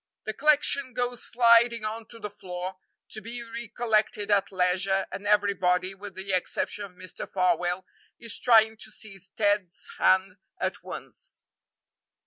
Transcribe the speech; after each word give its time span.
The 0.23 0.33
collection 0.33 0.95
goes 0.95 1.23
sliding 1.23 1.85
on 1.85 2.07
to 2.07 2.17
the 2.17 2.27
floor, 2.31 2.77
to 3.09 3.21
be 3.21 3.43
re 3.43 3.67
collected 3.67 4.31
at 4.31 4.51
leisure, 4.51 5.05
and 5.11 5.27
everybody, 5.27 5.93
with 5.93 6.15
the 6.15 6.33
exception 6.33 6.85
of 6.85 6.91
Mr. 6.93 7.29
Farwell, 7.29 7.85
is 8.17 8.39
trying 8.39 8.77
to 8.77 8.89
seize 8.91 9.29
Ted's 9.29 9.87
hand 9.99 10.37
at 10.59 10.81
once. 10.81 11.45